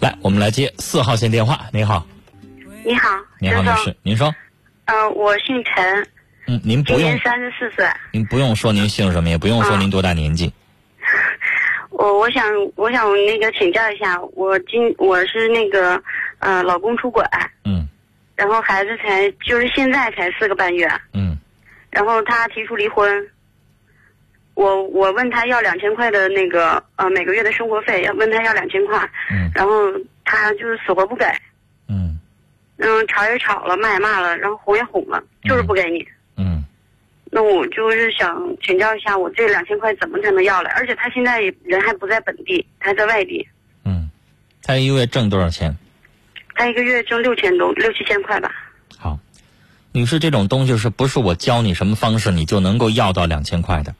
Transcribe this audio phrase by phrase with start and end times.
[0.00, 1.60] 来，我们来接四号线电话。
[1.72, 2.06] 你好，
[2.84, 4.34] 你好，你好，女士，您说。
[4.86, 6.08] 呃，我姓陈。
[6.46, 7.18] 嗯，您不用。
[7.18, 7.86] 三十四岁。
[8.10, 10.50] 您不用说您姓什么，也不用说您多大年纪。
[11.90, 12.42] 我我想
[12.76, 16.02] 我想那个请教一下，我今我是那个
[16.38, 17.22] 呃老公出轨。
[17.66, 17.86] 嗯。
[18.36, 20.90] 然后孩子才就是现在才四个半月。
[21.12, 21.36] 嗯。
[21.90, 23.06] 然后他提出离婚。
[24.54, 28.98] 我我问他要两千块的那个呃每个月的生活费，要问他要两千块。
[29.30, 29.50] 嗯。
[29.54, 29.92] 然后
[30.24, 31.24] 他就是死活不给。
[31.88, 32.18] 嗯。
[32.78, 36.06] 嗯，吵也吵了，骂也骂了，然后哄也哄了，就是不给你。
[36.36, 36.64] 嗯。
[37.32, 40.70] 那我就是想请教一下，我这两千块怎么才能要来？
[40.72, 43.46] 而且他现在人还不在本地，他在外地。
[43.84, 44.10] 嗯，
[44.62, 45.76] 他一个月挣多少钱？
[46.56, 48.52] 他一个月挣六千多，六七千块吧。
[48.98, 49.18] 好，
[49.92, 53.94] 女士，这种东西是不是我教你什么方式，你就能够要到两千块的？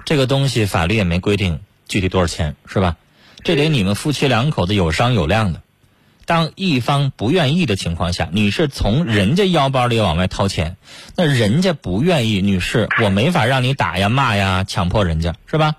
[0.00, 0.02] 嗯。
[0.06, 2.96] 这个东西法律也没规定具体多少钱，是吧？
[3.42, 5.62] 这得你们夫妻两口子有商有量的。
[6.26, 10.76] 当一方不愿意的情况下，你是从人家腰包里往外掏钱，
[11.16, 15.76] 那人家不愿意，女士，我没法让你打呀、骂呀，强迫人家，是吧？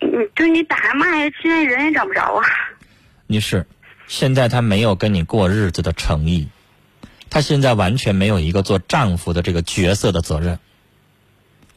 [0.00, 2.44] 嗯，就你打呀、骂呀，现在人也找不着啊。
[3.26, 3.66] 女士，
[4.06, 6.48] 现在他没有跟你过日子的诚意，
[7.30, 10.60] 他现在完全没有一个做丈夫的这个角色的责任。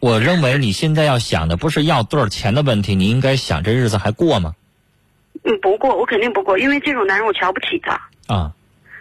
[0.05, 4.53] 我认为你现在要想的不是要多少钱的问题，你应该想这日子还过吗？
[5.43, 7.93] 嗯，不过我肯定不过，因为这种男人我瞧不起他。
[8.27, 8.53] 啊，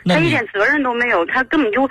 [0.07, 1.87] 他一点责任都没有，他根本就，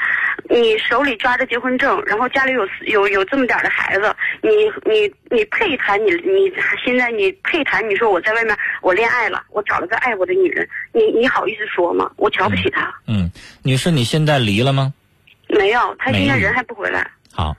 [0.50, 4.50] 你手里抓着结婚证，然后家里有有有这么点的孩子，你
[4.92, 6.52] 你你配谈你你
[6.83, 12.09] 现在你配谈你说我在外面我恋爱了，我找了个爱我的女人，你你好意思说吗？
[12.16, 12.92] 我瞧不起他。
[13.05, 13.30] 嗯，
[13.61, 14.92] 女士，你现在离了吗？
[15.50, 17.11] 没有，他现在人还不回来。
[17.31, 17.55] 好，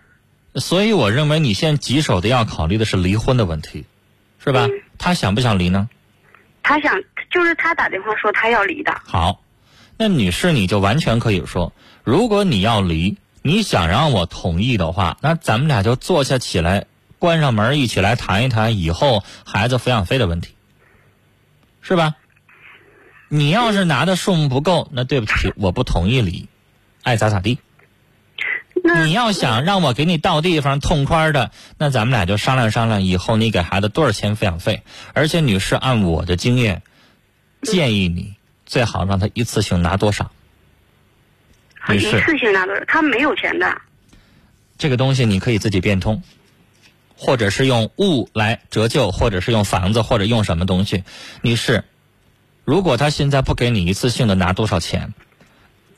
[0.57, 3.85] 所以我认为你现在棘手的要考虑的是离婚的问题，
[4.39, 4.69] 是吧？
[4.99, 5.89] 他想不想离呢？
[6.63, 8.95] 他想，就是他打电话说他要离的。
[9.05, 9.43] 好，
[9.99, 11.73] 那女士你就完全可以说，
[12.05, 16.87] 如果你要离，你想让我同意的话，那咱们俩就坐下起来，
[17.19, 20.55] 关上门一起来谈一谈以后孩子抚养费的问题，
[21.83, 22.15] 是吧？
[23.29, 26.49] 你要是拿的数目不够，那对不起，我不同意离，
[27.03, 27.59] 爱咋咋地。
[28.85, 34.83] 你要想让我给你到地方痛快的，那咱们俩就商量商量，以后你给孩子多少钱抚养费？
[35.15, 36.83] 而且女士，按我的经验，
[37.63, 38.35] 建议你
[38.67, 40.31] 最好让他一次性拿多少。
[41.89, 42.85] 一次性拿多少？
[42.87, 43.81] 他没有钱的。
[44.77, 46.23] 这个东西你可以自己变通，
[47.17, 51.05] 或者是用物来折旧，或者是用房子，或者用什么东西。
[51.41, 51.85] 女士，
[52.65, 55.15] 如果他现在不给你一次性的拿多少钱，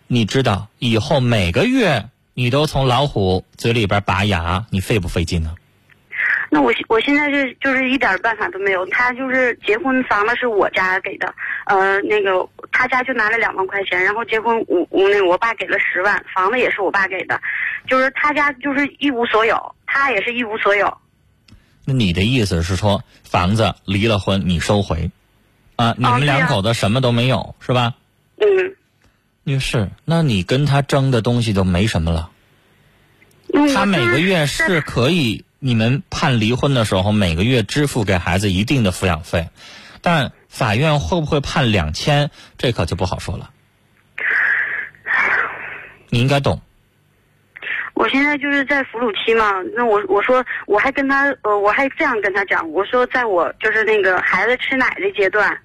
[0.07, 2.11] 你知道以后每个月。
[2.39, 5.55] 你都从老虎嘴里边拔牙，你费不费劲呢？
[6.51, 8.85] 那我我现在是就是一点办法都没有。
[8.87, 17.41] 他就是结婚房子是我家给的，呃，那个他家就拿了两万块钱，然后结婚我我那我爸给了十万，房子也是我爸给的，
[17.89, 20.95] 就是他家就是一无所有，他也是一无所有。
[21.87, 25.11] 那你的意思是说，房子离了婚你收回，
[25.77, 27.95] 啊，你们两口子什么都没有是吧？
[28.37, 28.77] 嗯。
[29.49, 32.31] 女士，那你跟他争的东西就没什么了。
[33.73, 39.49] 他每个月是可以，你们判离婚的时候每个月支付给孩子一定的抚养费，
[40.03, 43.51] 但法院会不会判两千，这可就不好说了。
[46.11, 46.61] 你应该懂。
[47.95, 55.57] 我现在就是在哺乳期嘛，那我我说我还跟他呃我还这样跟他讲，我说在我就是那个孩子吃奶的阶段。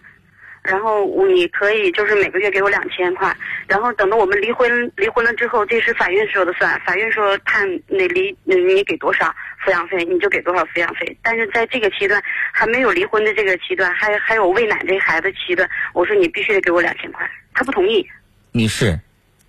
[0.61, 3.35] 然后你可以就是每个月给我两千块，
[3.67, 6.79] 然后等到我们离婚离婚了之后，这是法院说的算。
[6.85, 9.33] 法院说判那离你给多少
[9.65, 11.17] 抚养费，你就给多少抚养费。
[11.23, 18.07] 但是在这个期段还没有离婚的这个期段，还还有喂奶这孩子期段，我说你必须得给我两千块，他不同意。
[18.51, 18.99] 女士，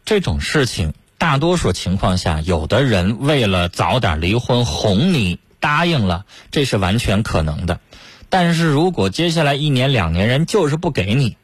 [0.05, 7.81] 这种事情大多数情况下，有的人为了早点离婚哄你答应了，这是完全可能的。
[8.33, 11.37] 但是如果接下来一年两年人就是不给你，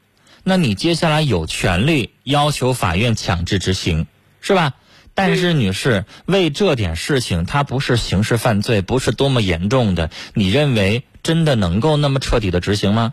[0.42, 4.06] 那你接下来有权利要求法院强制执行，
[4.40, 4.72] 是吧？
[5.12, 13.12] 但是女士，为这点事情，它不是刑事犯罪，不是多么严重的，你认为真的能够那么彻底的执行吗？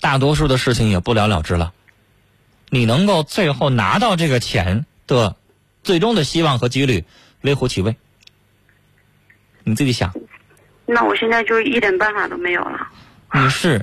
[0.00, 1.72] 大多数的事情也不了了之了，
[2.68, 5.36] 你能够最后拿到这个钱的
[5.84, 7.04] 最终的希望和几率
[7.42, 7.94] 微乎其微，
[9.62, 10.12] 你自己想。
[10.86, 12.88] 那我现在就一点办法都没有了。
[13.34, 13.82] 女士，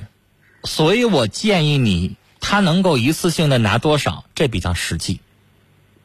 [0.64, 5.20] 所以我建议你，他能够一次性的拿多少，这比较实际。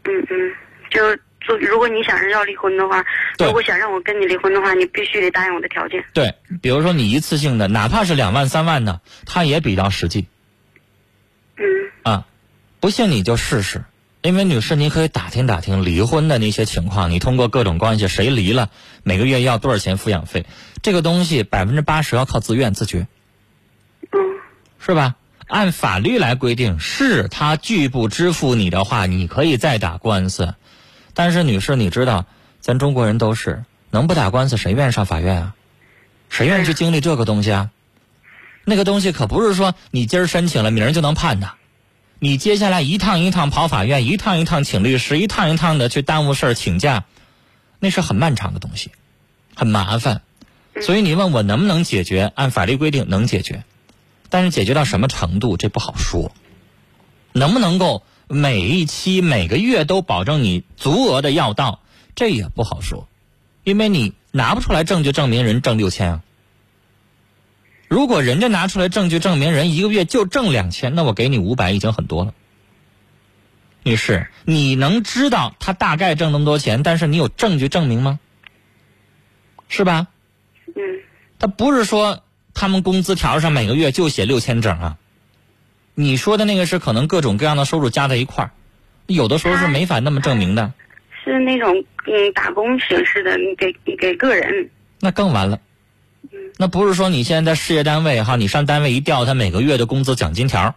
[0.03, 0.55] 嗯嗯，
[0.91, 3.05] 就做，如果你想要离婚的话，
[3.39, 6.03] 如果想让我跟你离婚的话，你必须得答应我的条件。
[6.13, 10.27] 对，比如说你一次性的，哪怕是两万三万的，他也比较实际。
[11.57, 11.65] 嗯。
[12.03, 12.25] 啊
[12.81, 13.83] 不信你就试试，
[14.21, 17.09] 因为女士，你可以打听打听离婚的那些情况。
[17.09, 18.69] 你通过各种关系，谁离了，
[19.03, 20.45] 每个月要多少钱抚养费？
[20.81, 23.07] 这个东西百分之八十要靠自愿自觉，
[24.79, 25.15] 是吧？
[25.47, 30.53] 按法律来规定，是他拒不支付你的话，你可以再打官司。
[31.13, 32.25] 但是女士，你知道，
[32.59, 35.55] 咱中国人都是能不打官司，谁愿意上法院啊？
[36.29, 37.71] 谁愿意去经历这个东西啊？
[38.65, 41.53] 那个东西可不是说你今儿申请了，明儿就能判的。
[42.21, 47.05] 你接下来一趟一趟跑法院，一趟一趟请律师，一趟一趟的去耽误事儿请假，
[47.79, 48.91] 那是很漫长的东西，
[49.55, 50.21] 很麻烦。
[50.81, 52.31] 所以你问我能不能解决？
[52.35, 53.63] 按法律规定能解决，
[54.29, 56.33] 但是解决到什么程度，这不好说。
[57.31, 61.79] 能不能够每一期每个月都保证你足额的要到，
[62.15, 63.07] 这也不好说，
[63.63, 66.21] 因为你拿不出来证据证明人挣六千啊。
[67.89, 72.33] 如果人家拿出来证据证明人一个月就挣两千，那我给你五百已经很多了。
[73.81, 78.19] 女士，你能知道他大概挣那么多钱，但是你有证据证明吗？
[79.67, 80.07] 是吧？
[80.67, 80.81] 嗯，
[81.39, 84.97] 他不是说他们工资条上每个月就写六千整啊。
[85.95, 88.51] 你说的那个是可能各种各样的收入加在一块儿，
[89.07, 90.71] 有的时候是没法那么证明的。
[91.23, 94.69] 是那种嗯打工形式的，给给个人。
[94.99, 95.59] 那更完了。
[96.61, 100.75] 那不是说你现在在事业单位哈，你上单位一调他每个月的工资奖金条，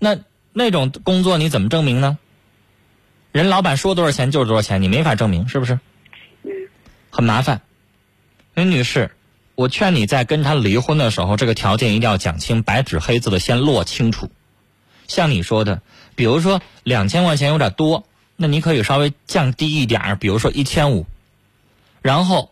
[0.00, 0.18] 那
[0.52, 2.18] 那种工作你怎么证明呢？
[3.30, 5.78] 人老板说多少钱就是多少钱，你没法证明，是不是？
[6.42, 6.50] 嗯，
[7.10, 7.60] 很麻烦。
[8.54, 9.12] 那女士，
[9.54, 14.32] 我劝你在跟他离婚的时候，这个条件一定要讲清，白纸黑字的先落清楚。
[15.06, 15.80] 像你说的，
[16.16, 21.06] 比如说两千块钱有点多，那你可以稍微降低一点儿，比如说一千五，
[22.02, 22.50] 然后。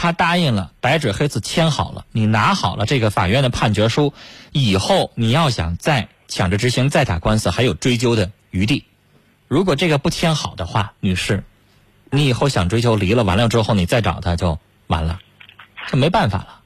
[0.00, 4.14] 他答应了，白纸黑字签好了，你拿好了这个法院的判决书，
[4.52, 8.84] 以后你要想再抢着执行、再打官司，还有追究的余地。
[9.48, 11.42] 如果这个不签好的话，女士，
[12.12, 15.18] 你以后想追求离了，完了之后你再找他就完了，
[15.90, 16.60] 就没办法了。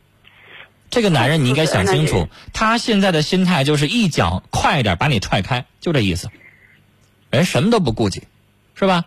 [0.91, 6.29] 这个男人你应该想清楚， 他现在的心态就是一脚快一点把你踹开，就这意思。
[7.31, 8.25] 人什么都不顾忌，
[8.75, 9.07] 是吧？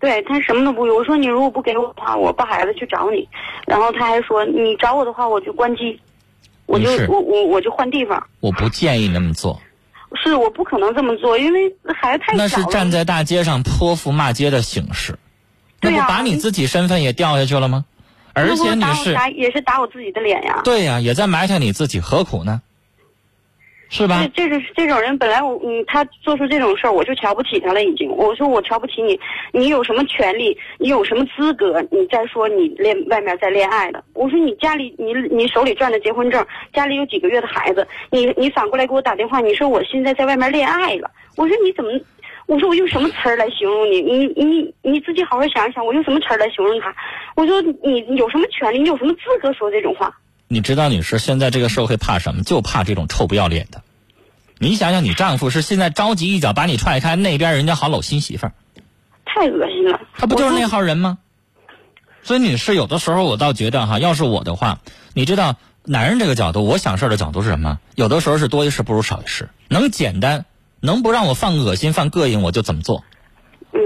[0.00, 3.28] 对他什么都不我说你如果不给我的话，我抱孩子去找你。
[3.66, 6.00] 然后他还说你找我的话，我就关机，
[6.66, 8.26] 我就我我我就换地方。
[8.40, 9.60] 我不建议那么做。
[10.22, 15.18] 是我不可能这么做，因为孩子太小那是站在大街上泼妇骂街的形式，
[15.80, 17.84] 那不把你自己身份也掉下去了吗？
[18.32, 20.62] 而且你是也是打我自己的脸呀。
[20.64, 22.62] 对呀，也在埋汰你自己，何苦呢？
[23.90, 24.24] 是吧？
[24.32, 27.82] 这这是这种人，本来我嗯，他做出这种事儿，我就瞧不起他了。
[27.82, 29.18] 已经，我说我瞧不起你，
[29.52, 30.56] 你有什么权利？
[30.78, 31.84] 你有什么资格？
[31.90, 34.02] 你再说你恋外面在恋爱的？
[34.14, 41.10] 我说你家里你你手里攥着结婚证，家里有几个月的孩子，你你反过来给我打电话，你说我现在在外面恋爱了？
[41.36, 41.90] 我说你怎么？
[42.46, 44.00] 我说我用什么词儿来形容你？
[44.00, 46.94] 你你你自己好好想一想，我用什么词儿来形容他？
[47.34, 48.78] 我说你有什么权利？
[48.78, 50.16] 你有什么资格说这种话？
[50.52, 52.42] 你知道，女士，现在这个社会怕什么？
[52.42, 53.82] 就怕这种臭不要脸的。
[54.58, 58.52] 你想想，你丈夫是现在着急一脚把你踹开，那边人家好搂新媳妇儿，
[59.24, 60.00] 太恶心了。
[60.12, 61.18] 他不就是那号人吗？
[62.24, 64.80] 所以，女士，有的时候我倒觉得哈，要是我的话，
[65.14, 65.54] 你知道，
[65.84, 67.78] 男人这个角度，我想事儿的角度是什么？
[67.94, 70.46] 有的时候是多一事不如少一事，能简单，
[70.80, 73.04] 能不让我犯恶心、犯膈应，我就怎么做。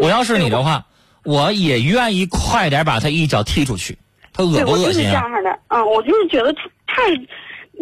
[0.01, 0.87] 我要是你的话，
[1.25, 3.99] 我也愿意快点把他一脚踢出去。
[4.35, 5.23] 他恶不恶心啊？
[5.23, 7.03] 这样的，嗯，我就是觉得他太，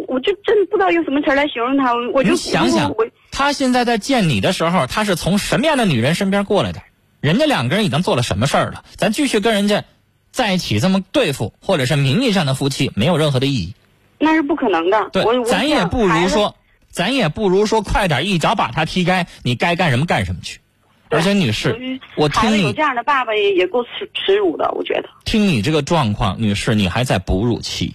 [0.06, 1.92] 我就真不知道用什么词来形容他。
[2.12, 2.94] 我就想想，
[3.32, 6.82] 他现在在见你的时候，他是从什么样的女人身边过来的？
[7.20, 8.84] 人家两个人已经做了什么事儿了？
[8.96, 9.84] 咱继续跟人家
[10.30, 13.74] 在一起这么对付，或者是名义上的夫妻，没有任何的意义。
[14.18, 15.08] 那是不可能的。
[15.12, 16.56] 对，咱也不如说，
[16.90, 20.60] 咱也不如说，快点一脚把他踢开，你该干什么干什么去。
[21.12, 25.10] 而且，女士，我听你有这样的爸爸也也够耻耻辱的，我觉得。
[25.26, 27.94] 听你这个状况，女士，你还在哺乳期，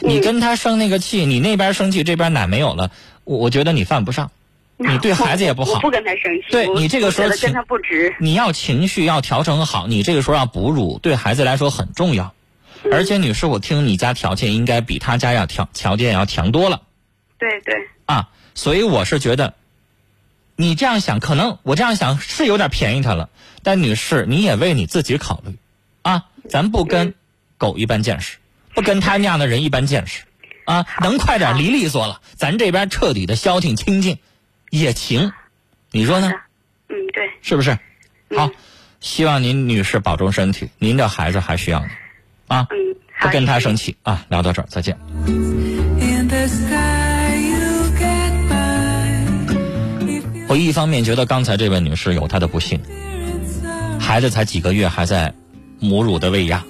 [0.00, 2.90] 你跟他生那个气，你那边生气，这边奶没有了，
[3.24, 4.30] 我我觉得你犯不上，
[4.76, 5.80] 你对孩子也不好。
[5.80, 6.46] 不跟他生气。
[6.50, 8.14] 对你这个时候跟他不直。
[8.20, 12.34] 你要情绪要调整好，你这个时候要哺乳，对孩子来说很重要。
[12.92, 16.82] 而且，女士，我听你家条件应该比他家要条条件要强多了。
[17.38, 17.74] 对对。
[18.04, 19.54] 啊，所以我是觉得。
[20.60, 23.30] 你这样想，可能我这样想是有点便宜他了，
[23.62, 25.54] 但女士，你也为你自己考虑，
[26.02, 27.14] 啊，咱不跟
[27.58, 28.38] 狗一般见识，
[28.74, 30.24] 不跟他那样的人一般见识，
[30.64, 34.18] 啊，能快点离利索了，咱这边彻底的消停清静，
[34.68, 35.32] 也行，
[35.92, 36.32] 你说呢？
[36.88, 37.78] 嗯，对，是不是？
[38.36, 38.50] 好，
[39.00, 41.86] 希望您女士保重身体，您的孩子还需要你，
[42.48, 42.66] 啊，
[43.20, 44.98] 不跟他生气啊，聊到这儿，再见。
[50.48, 52.80] 我一方面觉得刚才这位女士有她的不幸，
[54.00, 55.34] 孩子才几个月，还在
[55.78, 56.64] 母乳的喂养，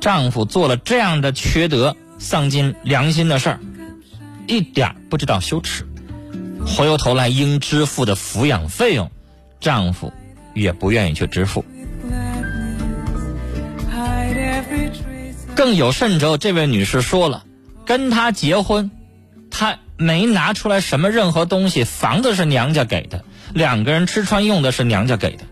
[0.00, 3.58] 丈夫做了这样的缺德、丧尽良心的事儿，
[4.46, 5.86] 一点不知道羞耻，
[6.66, 9.10] 回过头来应支付的抚养费用，
[9.60, 10.12] 丈夫
[10.52, 11.64] 也不愿意去支付。
[15.54, 17.44] 更有甚者，这位女士说了，
[17.86, 18.90] 跟他结婚，
[19.50, 25.44] 他没拿出来什么任何东西，房子是娘家给的，两个人吃穿用的是娘家给的。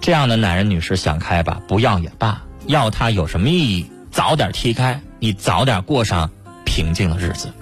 [0.00, 3.90] 这样的男人，女士想开吧，不要也罢，要他有什么意义？
[4.10, 6.30] 早点踢开，你早点过上
[6.64, 7.52] 平静的日子。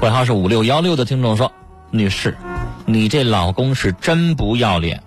[0.00, 1.50] 尾号是五六幺六的听众说，
[1.90, 2.36] 女士，
[2.84, 5.02] 你这老公是真不要脸，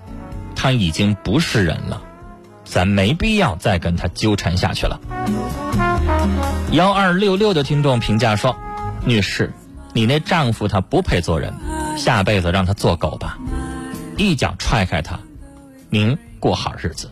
[0.56, 2.02] 他已经不是人了。
[2.64, 5.00] 咱没必要再跟他纠缠下去了。
[6.72, 8.56] 幺二六六的听众评价说
[9.06, 9.54] ：“女士，
[9.94, 11.54] 你那丈夫他不配做人，
[11.98, 13.38] 下辈子让他做狗吧，
[14.18, 15.20] 一脚踹开他，
[15.90, 17.10] 您过好日子。”